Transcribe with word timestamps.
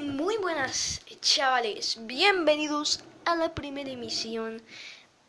Muy 0.00 0.36
buenas 0.36 1.00
chavales, 1.20 1.98
bienvenidos 2.02 3.02
a 3.24 3.34
la 3.34 3.52
primera 3.52 3.90
emisión 3.90 4.62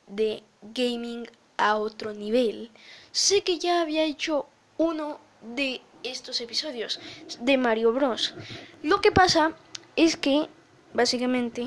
de 0.06 0.44
Gaming 0.62 1.28
a 1.58 1.78
otro 1.78 2.14
nivel. 2.14 2.70
Sé 3.12 3.42
que 3.42 3.58
ya 3.58 3.82
había 3.82 4.04
hecho 4.04 4.46
uno 4.78 5.20
de 5.42 5.82
estos 6.04 6.40
episodios 6.40 7.00
de 7.40 7.58
Mario 7.58 7.92
Bros. 7.94 8.36
Lo 8.84 9.02
que 9.02 9.12
pasa 9.12 9.54
es 9.96 10.16
que 10.16 10.48
básicamente 10.94 11.66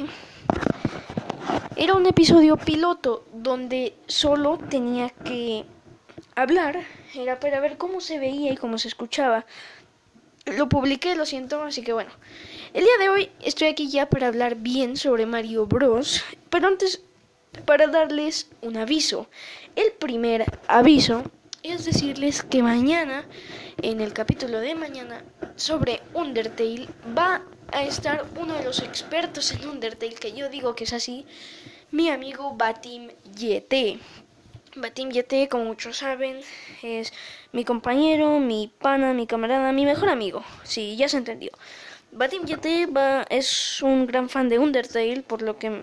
era 1.75 1.95
un 1.95 2.07
episodio 2.07 2.57
piloto 2.57 3.25
donde 3.33 3.97
solo 4.07 4.59
tenía 4.59 5.11
que 5.11 5.65
hablar, 6.37 6.85
era 7.15 7.41
para 7.41 7.59
ver 7.59 7.79
cómo 7.79 8.01
se 8.01 8.21
veía 8.21 8.53
y 8.53 8.57
cómo 8.57 8.79
se 8.79 8.87
escuchaba. 8.87 9.45
Lo 10.47 10.69
publiqué, 10.69 11.17
lo 11.17 11.27
siento, 11.27 11.63
así 11.63 11.83
que 11.83 11.93
bueno. 11.93 12.11
El 12.75 12.85
día 12.85 12.97
de 13.01 13.11
hoy 13.11 13.31
estoy 13.43 13.69
aquí 13.69 13.91
ya 13.91 14.09
para 14.09 14.29
hablar 14.29 14.55
bien 14.55 14.97
sobre 14.97 15.27
Mario 15.27 15.67
Bros. 15.67 16.25
Pero 16.49 16.69
antes, 16.69 17.03
para 17.67 17.87
darles 17.87 18.49
un 18.63 18.79
aviso. 18.79 19.29
El 19.77 19.93
primer 19.93 20.47
aviso 20.69 21.23
es 21.63 21.85
decirles 21.85 22.43
que 22.43 22.63
mañana, 22.63 23.27
en 23.83 24.01
el 24.01 24.15
capítulo 24.15 24.59
de 24.59 24.75
mañana 24.75 25.23
sobre 25.55 26.01
Undertale, 26.15 26.89
va 27.17 27.43
a 27.73 27.83
estar 27.83 28.25
uno 28.41 28.55
de 28.55 28.65
los 28.65 28.81
expertos 28.81 29.53
en 29.53 29.69
Undertale, 29.69 30.15
que 30.15 30.33
yo 30.33 30.49
digo 30.49 30.75
que 30.75 30.85
es 30.85 30.95
así, 30.95 31.27
mi 31.91 32.09
amigo 32.09 32.55
Batim 32.55 33.11
Yete. 33.37 33.99
Batim 34.77 35.11
Yete, 35.11 35.47
como 35.51 35.67
muchos 35.67 35.99
saben, 35.99 36.41
es 36.83 37.13
mi 37.53 37.67
compañero, 37.67 38.41
mi 38.41 38.73
pana, 38.79 39.13
mi 39.13 39.27
camarada, 39.27 39.73
mi 39.73 39.85
mejor 39.85 40.09
amigo. 40.09 40.43
Sí, 40.65 40.97
ya 40.97 41.11
se 41.11 41.19
entendió. 41.19 41.51
Batim 42.15 42.45
Yete 42.45 42.87
va, 42.87 43.23
es 43.31 43.81
un 43.81 44.07
gran 44.07 44.29
fan 44.29 44.51
de 44.51 44.59
Undertale, 44.59 45.23
por 45.23 45.41
lo 45.41 45.59
que 45.59 45.83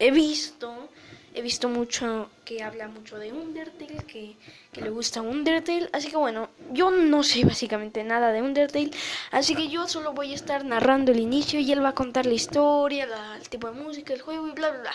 he 0.00 0.10
visto, 0.10 0.88
he 1.32 1.40
visto 1.40 1.68
mucho 1.68 2.30
que 2.44 2.64
habla 2.64 2.88
mucho 2.88 3.16
de 3.16 3.32
Undertale, 3.32 4.04
que, 4.04 4.34
que 4.72 4.80
le 4.80 4.90
gusta 4.90 5.22
Undertale, 5.22 5.88
así 5.92 6.10
que 6.10 6.16
bueno, 6.16 6.50
yo 6.72 6.90
no 6.90 7.22
sé 7.22 7.44
básicamente 7.44 8.02
nada 8.02 8.32
de 8.32 8.42
Undertale, 8.42 8.90
así 9.30 9.54
que 9.54 9.68
yo 9.68 9.86
solo 9.86 10.14
voy 10.14 10.32
a 10.32 10.34
estar 10.34 10.64
narrando 10.64 11.12
el 11.12 11.20
inicio 11.20 11.60
y 11.60 11.70
él 11.70 11.84
va 11.84 11.90
a 11.90 11.94
contar 11.94 12.26
la 12.26 12.34
historia, 12.34 13.06
la, 13.06 13.36
el 13.36 13.48
tipo 13.48 13.70
de 13.70 13.80
música, 13.80 14.12
el 14.12 14.20
juego 14.20 14.48
y 14.48 14.50
bla 14.50 14.70
bla 14.70 14.80
bla. 14.80 14.92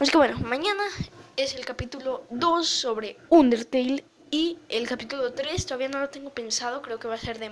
Así 0.00 0.10
que 0.10 0.18
bueno, 0.18 0.40
mañana 0.40 0.82
es 1.36 1.54
el 1.54 1.64
capítulo 1.64 2.24
2 2.30 2.66
sobre 2.66 3.16
Undertale 3.28 4.02
y 4.32 4.58
el 4.68 4.88
capítulo 4.88 5.32
3 5.32 5.66
todavía 5.66 5.88
no 5.88 6.00
lo 6.00 6.08
tengo 6.08 6.30
pensado, 6.30 6.82
creo 6.82 6.98
que 6.98 7.06
va 7.06 7.14
a 7.14 7.18
ser 7.18 7.38
de 7.38 7.50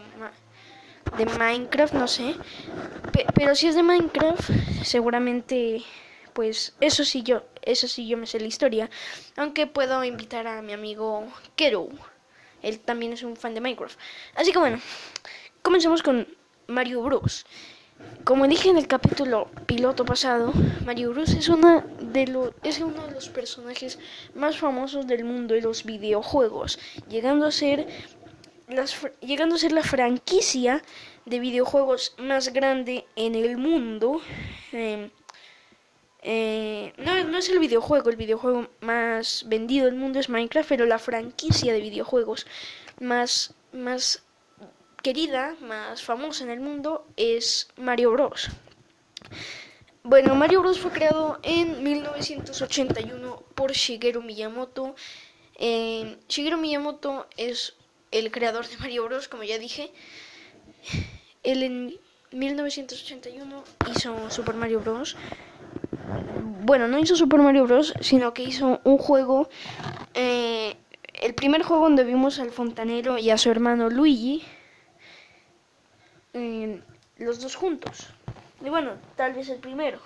de 1.17 1.27
Minecraft, 1.27 1.95
no 1.95 2.09
sé. 2.09 2.35
pero 3.35 3.55
si 3.55 3.69
es 3.69 3.75
de 3.75 3.83
Minecraft, 3.83 4.51
seguramente 4.83 5.83
pues 6.33 6.75
eso 6.81 7.05
sí 7.05 7.23
yo, 7.25 7.43
eso 7.63 7.89
sí 7.89 8.07
yo 8.07 8.17
me 8.17 8.27
sé 8.27 8.39
la 8.39 8.47
historia, 8.47 8.91
aunque 9.37 9.67
puedo 9.67 10.05
invitar 10.05 10.47
a 10.47 10.63
mi 10.63 10.73
amigo 10.73 11.27
Kero. 11.57 11.89
Él 12.63 12.79
también 12.79 13.13
es 13.13 13.23
un 13.23 13.37
fan 13.37 13.55
de 13.55 13.61
Minecraft. 13.61 13.99
Así 14.37 14.53
que 14.53 14.59
bueno, 14.59 14.81
comencemos 15.63 16.03
con 16.03 16.29
Mario 16.69 17.03
Bros. 17.03 17.45
Como 18.25 18.47
dije 18.47 18.69
en 18.69 18.79
el 18.79 18.87
capítulo 18.87 19.49
piloto 19.67 20.05
pasado, 20.05 20.53
Mario 20.85 21.11
Bros 21.11 21.31
es 21.31 21.49
una 21.49 21.81
de 22.01 22.53
es 22.63 22.79
uno 22.79 23.07
de 23.07 23.13
los 23.13 23.29
personajes 23.29 23.99
más 24.35 24.59
famosos 24.59 25.07
del 25.07 25.25
mundo 25.25 25.55
de 25.55 25.63
los 25.63 25.85
videojuegos, 25.85 26.79
llegando 27.09 27.47
a 27.47 27.51
ser 27.51 27.89
llegando 29.21 29.55
a 29.55 29.59
ser 29.59 29.73
la 29.73 29.83
franquicia 29.83 30.83
de 31.25 31.39
videojuegos 31.39 32.15
más 32.19 32.53
grande 32.53 33.07
en 33.17 33.35
el 33.35 33.57
mundo. 33.57 34.21
Em, 34.73 35.11
eh, 36.23 36.93
no, 36.99 37.25
no, 37.25 37.39
es 37.39 37.49
el 37.49 37.59
videojuego, 37.59 38.11
el 38.11 38.17
videojuego 38.17 38.69
más 38.81 39.45
vendido 39.47 39.87
del 39.87 39.95
mundo 39.95 40.19
es 40.19 40.29
Minecraft, 40.29 40.69
pero 40.69 40.87
la 40.87 40.99
franquicia 40.99 41.73
de 41.73 41.81
videojuegos 41.81 42.47
más, 43.01 43.55
más 43.73 44.23
querida, 45.03 45.57
más 45.61 46.03
famosa 46.03 46.45
en 46.45 46.51
el 46.51 46.61
mundo 46.61 47.07
es 47.17 47.69
Mario 47.77 48.11
Bros. 48.13 48.51
Bueno, 50.03 50.35
Mario 50.35 50.61
Bros 50.61 50.81
fue 50.81 50.91
creado 50.91 51.39
en 51.43 51.83
1981 51.83 53.43
por 53.55 53.73
Shigeru 53.73 54.23
Miyamoto. 54.23 54.97
Eh, 55.57 56.17
Shigeru 56.29 56.57
Miyamoto 56.57 57.27
es 57.37 57.75
el 58.11 58.31
creador 58.31 58.67
de 58.67 58.77
Mario 58.79 59.05
Bros, 59.05 59.29
como 59.29 59.43
ya 59.45 59.59
dije. 59.59 59.91
Él 61.43 61.63
en 61.63 61.95
1981 62.33 63.65
hizo 63.95 64.31
Super 64.31 64.55
Mario 64.55 64.81
Bros. 64.81 65.17
Bueno, 66.63 66.89
no 66.89 66.99
hizo 66.99 67.17
Super 67.17 67.41
Mario 67.41 67.65
Bros, 67.65 67.95
sino 68.01 68.35
que 68.35 68.43
hizo 68.43 68.81
un 68.85 68.99
juego, 68.99 69.49
eh, 70.15 70.77
el 71.15 71.35
primer 71.35 71.63
juego 71.63 71.85
donde 71.85 72.05
vimos 72.05 72.39
al 72.39 72.51
fontanero 72.51 73.19
y 73.19 73.31
a 73.31 73.39
su 73.39 73.51
hermano 73.51 73.89
Luigi, 73.89 74.45
eh, 76.35 76.81
los 77.17 77.41
dos 77.41 77.57
juntos. 77.57 78.09
Y 78.65 78.69
bueno, 78.69 78.93
tal 79.17 79.35
vez 79.35 79.49
el 79.49 79.59
primero. 79.59 79.99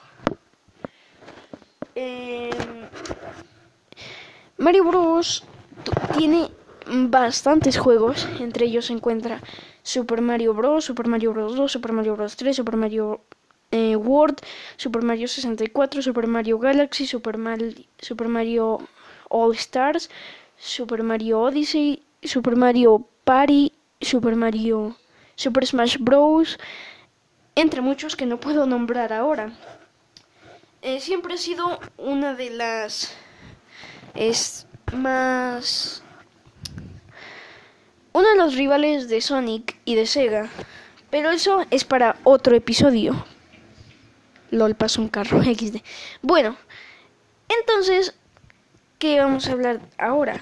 Eh, 1.94 2.50
Mario 4.58 4.84
Bros 4.84 5.44
tiene 6.16 6.48
bastantes 6.87 7.78
juegos, 7.78 8.28
entre 8.41 8.66
ellos 8.66 8.87
se 8.87 8.93
encuentra 8.93 9.41
Super 9.82 10.20
Mario 10.20 10.54
Bros, 10.54 10.84
Super 10.84 11.09
Mario 11.09 11.32
Bros 11.32 11.56
2, 11.56 11.70
Super 11.70 11.93
Mario 11.93 12.16
Bros 12.16 12.37
3, 12.37 12.56
Super 12.56 12.76
Mario 12.76 13.20
eh, 13.70 13.97
World, 13.97 14.38
Super 14.76 15.03
Mario 15.03 15.28
64, 15.28 16.03
Super 16.03 16.26
Mario 16.26 16.59
Galaxy, 16.59 17.06
Super, 17.06 17.38
Super 17.98 18.28
Mario 18.28 18.81
All 19.28 19.54
Stars, 19.54 20.10
Super 20.56 21.03
Mario 21.03 21.41
Odyssey, 21.41 22.03
Super 22.22 22.56
Mario 22.56 23.06
Party, 23.25 23.72
Super 24.00 24.37
Mario 24.37 24.97
Super 25.37 25.66
Smash 25.66 25.99
Bros, 25.99 26.59
entre 27.54 27.81
muchos 27.81 28.16
que 28.16 28.26
no 28.26 28.38
puedo 28.38 28.66
nombrar 28.66 29.12
ahora. 29.12 29.53
Eh, 30.82 31.00
siempre 31.00 31.34
ha 31.34 31.38
sido 31.38 31.81
una 31.97 32.34
de 32.34 32.50
las 32.50 33.14
es 34.14 34.66
más 34.93 36.03
uno 38.12 38.28
de 38.28 38.36
los 38.36 38.54
rivales 38.54 39.08
de 39.08 39.20
Sonic 39.20 39.76
y 39.84 39.94
de 39.94 40.06
Sega. 40.06 40.48
Pero 41.10 41.30
eso 41.30 41.64
es 41.70 41.84
para 41.84 42.16
otro 42.24 42.56
episodio. 42.56 43.24
LOL 44.50 44.74
pasó 44.74 45.00
un 45.00 45.08
carro 45.08 45.42
XD. 45.42 45.78
Bueno, 46.20 46.56
entonces, 47.48 48.14
¿qué 48.98 49.18
vamos 49.18 49.48
a 49.48 49.52
hablar 49.52 49.80
ahora? 49.98 50.40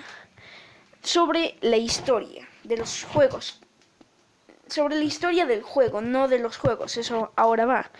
Sobre 1.02 1.56
la 1.60 1.76
historia 1.76 2.46
de 2.64 2.76
los 2.76 3.04
juegos. 3.04 3.60
Sobre 4.68 4.96
la 4.96 5.04
historia 5.04 5.46
del 5.46 5.62
juego, 5.62 6.00
no 6.00 6.28
de 6.28 6.38
los 6.38 6.56
juegos. 6.56 6.96
Eso 6.96 7.32
ahora 7.36 7.66
va. 7.66 7.90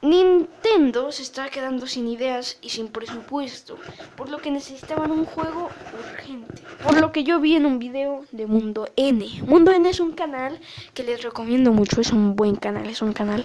Nintendo 0.00 1.10
se 1.10 1.22
está 1.22 1.48
quedando 1.48 1.88
sin 1.88 2.06
ideas 2.06 2.58
y 2.62 2.68
sin 2.68 2.86
presupuesto, 2.86 3.76
por 4.16 4.28
lo 4.28 4.38
que 4.38 4.52
necesitaban 4.52 5.10
un 5.10 5.24
juego 5.24 5.70
urgente. 5.98 6.62
Por 6.84 7.00
lo 7.00 7.10
que 7.10 7.24
yo 7.24 7.40
vi 7.40 7.56
en 7.56 7.66
un 7.66 7.80
video 7.80 8.24
de 8.30 8.46
Mundo 8.46 8.88
N. 8.94 9.26
Mundo 9.44 9.72
N 9.72 9.90
es 9.90 9.98
un 9.98 10.12
canal 10.12 10.60
que 10.94 11.02
les 11.02 11.22
recomiendo 11.22 11.72
mucho, 11.72 12.00
es 12.00 12.12
un 12.12 12.36
buen 12.36 12.54
canal, 12.54 12.86
es 12.86 13.02
un 13.02 13.12
canal 13.12 13.44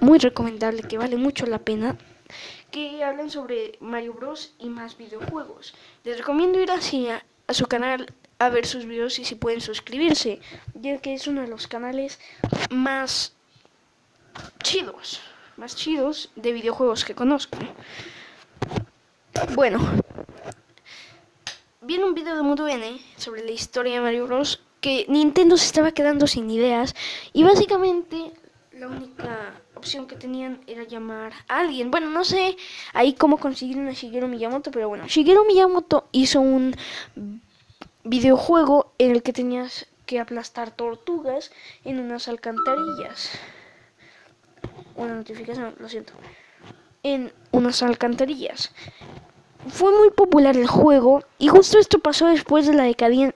muy 0.00 0.20
recomendable 0.20 0.82
que 0.82 0.96
vale 0.96 1.16
mucho 1.16 1.46
la 1.46 1.58
pena 1.58 1.96
que 2.70 3.02
hablan 3.02 3.28
sobre 3.28 3.76
Mario 3.80 4.14
Bros 4.14 4.54
y 4.60 4.68
más 4.68 4.96
videojuegos. 4.96 5.74
Les 6.04 6.16
recomiendo 6.16 6.60
ir 6.60 6.70
así 6.70 7.08
a 7.08 7.24
su 7.52 7.66
canal 7.66 8.14
a 8.38 8.48
ver 8.48 8.64
sus 8.64 8.86
videos 8.86 9.18
y 9.18 9.24
si 9.24 9.34
pueden 9.34 9.60
suscribirse, 9.60 10.40
ya 10.74 10.98
que 10.98 11.14
es 11.14 11.26
uno 11.26 11.40
de 11.40 11.48
los 11.48 11.66
canales 11.66 12.20
más 12.70 13.34
chidos 14.62 15.20
más 15.60 15.76
chidos 15.76 16.30
de 16.36 16.54
videojuegos 16.54 17.04
que 17.04 17.14
conozco. 17.14 17.58
Bueno, 19.54 19.78
vi 21.82 21.98
un 21.98 22.14
video 22.14 22.34
de 22.34 22.40
Mundo 22.40 22.66
N 22.66 22.98
sobre 23.18 23.44
la 23.44 23.50
historia 23.50 23.92
de 23.94 24.00
Mario 24.00 24.26
Bros. 24.26 24.62
que 24.80 25.04
Nintendo 25.08 25.58
se 25.58 25.66
estaba 25.66 25.92
quedando 25.92 26.26
sin 26.26 26.50
ideas 26.50 26.94
y 27.34 27.42
básicamente 27.42 28.32
la 28.72 28.88
única 28.88 29.52
opción 29.74 30.06
que 30.06 30.16
tenían 30.16 30.62
era 30.66 30.84
llamar 30.84 31.34
a 31.46 31.58
alguien. 31.58 31.90
Bueno, 31.90 32.08
no 32.08 32.24
sé 32.24 32.56
ahí 32.94 33.12
cómo 33.12 33.36
consiguieron 33.36 33.86
a 33.88 33.92
Shigeru 33.92 34.28
Miyamoto, 34.28 34.70
pero 34.70 34.88
bueno, 34.88 35.06
Shigeru 35.08 35.44
Miyamoto 35.44 36.08
hizo 36.12 36.40
un 36.40 36.74
videojuego 38.04 38.94
en 38.96 39.10
el 39.10 39.22
que 39.22 39.34
tenías 39.34 39.88
que 40.06 40.20
aplastar 40.20 40.70
tortugas 40.70 41.52
en 41.84 42.00
unas 42.00 42.28
alcantarillas 42.28 43.38
una 45.00 45.14
notificación, 45.14 45.74
lo 45.78 45.88
siento, 45.88 46.12
en 47.02 47.32
unas 47.50 47.82
alcantarillas. 47.82 48.72
Fue 49.68 49.96
muy 49.96 50.10
popular 50.10 50.56
el 50.56 50.66
juego 50.66 51.22
y 51.38 51.48
justo 51.48 51.78
esto 51.78 51.98
pasó 51.98 52.26
después 52.26 52.66
de 52.66 52.74
la 52.74 52.84
decadencia, 52.84 53.34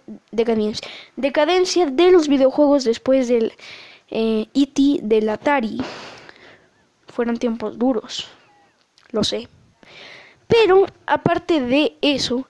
decadencia 1.17 1.87
de 1.87 2.11
los 2.11 2.29
videojuegos 2.29 2.85
después 2.85 3.29
del 3.29 3.53
eh, 4.11 4.47
E.T. 4.55 5.01
del 5.03 5.29
Atari. 5.29 5.83
Fueron 7.09 7.37
tiempos 7.37 7.79
duros, 7.79 8.29
lo 9.11 9.23
sé. 9.23 9.49
Pero 10.49 10.87
aparte 11.07 11.61
de 11.61 11.97
eso, 12.01 12.49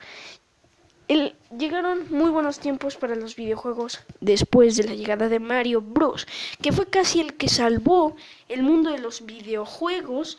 llegaron 1.58 2.06
muy 2.10 2.30
buenos 2.30 2.58
tiempos 2.58 2.96
para 2.96 3.14
los 3.14 3.36
videojuegos 3.36 4.00
después 4.20 4.76
de 4.76 4.84
la 4.84 4.94
llegada 4.94 5.28
de 5.28 5.38
Mario 5.38 5.80
Bros, 5.80 6.26
que 6.62 6.72
fue 6.72 6.86
casi 6.86 7.20
el 7.20 7.34
que 7.34 7.48
salvó 7.48 8.16
el 8.48 8.62
mundo 8.62 8.90
de 8.90 8.98
los 8.98 9.24
videojuegos 9.24 10.38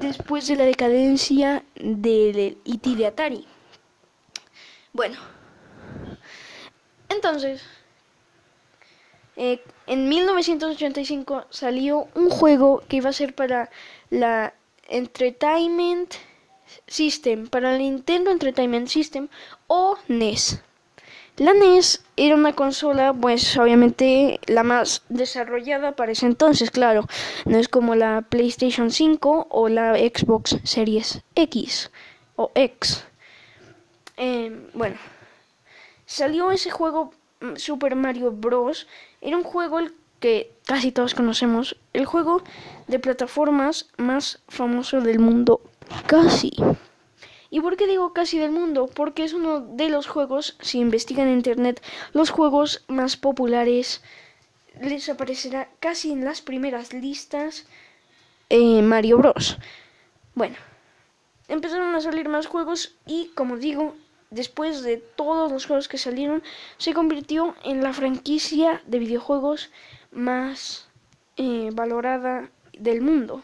después 0.00 0.46
de 0.48 0.56
la 0.56 0.64
decadencia 0.64 1.64
del 1.74 2.58
IT 2.64 2.86
de 2.96 3.06
Atari. 3.06 3.46
Bueno, 4.92 5.18
entonces, 7.08 7.62
eh, 9.36 9.62
en 9.86 10.08
1985 10.08 11.46
salió 11.50 12.08
un 12.14 12.30
juego 12.30 12.82
que 12.88 12.96
iba 12.96 13.10
a 13.10 13.14
ser 13.14 13.34
para 13.34 13.70
la 14.10 14.54
Entertainment 14.88 16.14
System, 16.86 17.48
para 17.48 17.72
el 17.74 17.78
Nintendo 17.78 18.30
Entertainment 18.30 18.88
System 18.88 19.28
o 19.66 19.96
NES. 20.08 20.62
La 21.38 21.54
NES 21.54 22.04
era 22.16 22.34
una 22.34 22.52
consola, 22.52 23.14
pues 23.14 23.56
obviamente 23.56 24.38
la 24.46 24.62
más 24.62 25.02
desarrollada 25.08 25.96
para 25.96 26.12
ese 26.12 26.26
entonces, 26.26 26.70
claro. 26.70 27.06
No 27.46 27.56
es 27.56 27.68
como 27.68 27.94
la 27.94 28.20
PlayStation 28.28 28.90
5 28.90 29.46
o 29.48 29.68
la 29.70 29.94
Xbox 29.94 30.58
Series 30.64 31.22
X 31.34 31.90
o 32.36 32.52
X. 32.54 33.06
Em, 34.18 34.68
bueno, 34.74 34.96
salió 36.04 36.50
ese 36.50 36.70
juego 36.70 37.12
mm, 37.40 37.56
Super 37.56 37.96
Mario 37.96 38.30
Bros. 38.30 38.86
Era 39.22 39.38
un 39.38 39.42
juego 39.42 39.78
el 39.78 39.94
que 40.20 40.52
casi 40.66 40.92
todos 40.92 41.14
conocemos, 41.14 41.76
el 41.94 42.04
juego 42.04 42.42
de 42.88 42.98
plataformas 42.98 43.88
más 43.96 44.40
famoso 44.48 45.00
del 45.00 45.18
mundo, 45.18 45.60
casi. 46.06 46.52
¿Y 47.50 47.60
por 47.60 47.76
qué 47.76 47.86
digo 47.86 48.12
casi 48.14 48.38
del 48.38 48.50
mundo? 48.50 48.88
Porque 48.92 49.24
es 49.24 49.34
uno 49.34 49.60
de 49.60 49.90
los 49.90 50.06
juegos, 50.06 50.56
si 50.60 50.78
investigan 50.78 51.28
en 51.28 51.34
internet, 51.34 51.82
los 52.14 52.30
juegos 52.30 52.82
más 52.88 53.16
populares. 53.16 54.02
Les 54.80 55.08
aparecerá 55.10 55.68
casi 55.78 56.12
en 56.12 56.24
las 56.24 56.40
primeras 56.40 56.94
listas 56.94 57.66
eh, 58.48 58.80
Mario 58.80 59.18
Bros. 59.18 59.58
Bueno, 60.34 60.56
empezaron 61.48 61.94
a 61.94 62.00
salir 62.00 62.28
más 62.30 62.46
juegos 62.46 62.96
y, 63.06 63.30
como 63.34 63.58
digo, 63.58 63.94
después 64.30 64.82
de 64.82 64.96
todos 64.96 65.52
los 65.52 65.66
juegos 65.66 65.88
que 65.88 65.98
salieron, 65.98 66.42
se 66.78 66.94
convirtió 66.94 67.54
en 67.64 67.82
la 67.82 67.92
franquicia 67.92 68.82
de 68.86 68.98
videojuegos 68.98 69.70
más 70.10 70.88
eh, 71.36 71.68
valorada 71.74 72.50
del 72.72 73.02
mundo 73.02 73.42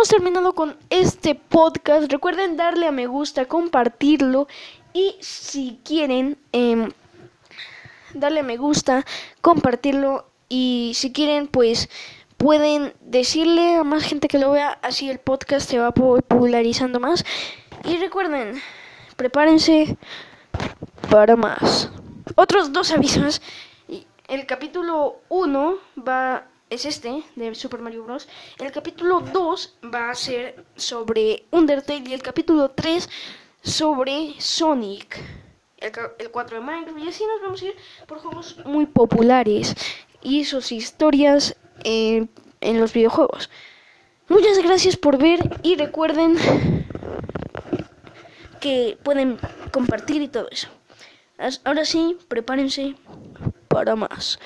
hemos 0.00 0.08
terminado 0.08 0.54
con 0.54 0.78
este 0.88 1.34
podcast. 1.34 2.10
Recuerden 2.10 2.56
darle 2.56 2.86
a 2.86 2.90
me 2.90 3.06
gusta, 3.06 3.44
compartirlo 3.44 4.48
y 4.94 5.14
si 5.20 5.78
quieren 5.84 6.38
em, 6.52 6.90
darle 8.14 8.40
a 8.40 8.42
me 8.42 8.56
gusta, 8.56 9.04
compartirlo 9.42 10.24
y 10.48 10.92
si 10.94 11.12
quieren 11.12 11.48
pues 11.48 11.90
pueden 12.38 12.94
decirle 13.02 13.74
a 13.74 13.84
más 13.84 14.04
gente 14.04 14.28
que 14.28 14.38
lo 14.38 14.52
vea, 14.52 14.78
así 14.80 15.10
el 15.10 15.18
podcast 15.18 15.68
se 15.68 15.78
va 15.78 15.92
popularizando 15.92 16.98
más. 16.98 17.26
Y 17.84 17.98
recuerden, 17.98 18.58
prepárense 19.16 19.98
para 21.10 21.36
más. 21.36 21.90
Otros 22.36 22.72
dos 22.72 22.90
avisos. 22.90 23.42
El 24.28 24.46
capítulo 24.46 25.20
1 25.28 25.74
va 26.08 26.46
es 26.70 26.86
este, 26.86 27.22
de 27.36 27.54
Super 27.54 27.80
Mario 27.80 28.04
Bros. 28.04 28.28
El 28.58 28.70
capítulo 28.70 29.20
2 29.20 29.78
va 29.92 30.10
a 30.10 30.14
ser 30.14 30.64
sobre 30.76 31.44
Undertale 31.50 32.08
y 32.08 32.14
el 32.14 32.22
capítulo 32.22 32.70
3 32.70 33.08
sobre 33.62 34.34
Sonic. 34.38 35.20
El, 35.78 35.92
4 36.30 36.58
de 36.58 36.64
Minecraft 36.64 36.98
y 36.98 37.08
así 37.08 37.24
nos 37.26 37.42
vamos 37.42 37.62
a 37.62 37.64
ir 37.66 37.76
por 38.06 38.18
juegos 38.18 38.56
muy 38.64 38.86
populares 38.86 39.74
y 40.22 40.44
sus 40.44 40.72
historias 40.72 41.56
en 41.82 42.28
los 42.60 42.92
videojuegos. 42.92 43.50
Muchas 44.28 44.58
gracias 44.58 44.96
por 44.96 45.18
ver 45.18 45.40
y 45.62 45.74
recuerden 45.74 46.36
que 48.60 48.96
pueden 49.02 49.38
compartir 49.72 50.22
y 50.22 50.28
todo 50.28 50.48
eso. 50.50 50.68
Ahora 51.64 51.84
sí, 51.84 52.16
prepárense 52.28 52.94
para 53.68 53.96
más. 53.96 54.38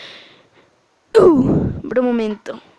Uh, 1.19 1.54
momento. 2.03 2.65